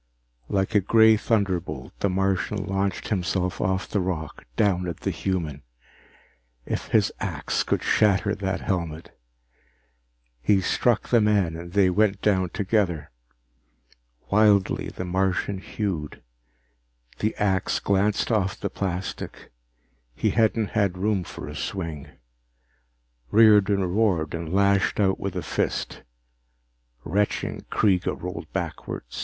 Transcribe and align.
Like 0.49 0.73
a 0.73 0.79
gray 0.79 1.15
thunderbolt, 1.15 1.93
the 1.99 2.09
Martian 2.09 2.65
launched 2.65 3.09
himself 3.09 3.61
off 3.61 3.87
the 3.87 3.99
rock, 3.99 4.45
down 4.55 4.87
at 4.87 5.01
the 5.01 5.11
human. 5.11 5.61
If 6.65 6.87
his 6.87 7.11
axe 7.19 7.61
could 7.61 7.83
shatter 7.83 8.33
that 8.33 8.61
helmet 8.61 9.15
He 10.41 10.59
struck 10.59 11.09
the 11.09 11.21
man 11.21 11.55
and 11.55 11.73
they 11.73 11.91
went 11.91 12.19
down 12.19 12.49
together. 12.49 13.11
Wildly, 14.31 14.89
the 14.89 15.05
Martian 15.05 15.59
hewed. 15.59 16.23
The 17.19 17.35
axe 17.35 17.79
glanced 17.79 18.31
off 18.31 18.59
the 18.59 18.71
plastic 18.71 19.51
he 20.15 20.31
hadn't 20.31 20.69
had 20.71 20.97
room 20.97 21.23
for 21.23 21.47
a 21.47 21.53
swing. 21.55 22.07
Riordan 23.29 23.83
roared 23.85 24.33
and 24.33 24.51
lashed 24.51 24.99
out 24.99 25.19
with 25.19 25.35
a 25.35 25.43
fist. 25.43 26.01
Retching, 27.03 27.65
Kreega 27.69 28.19
rolled 28.19 28.51
backward. 28.51 29.03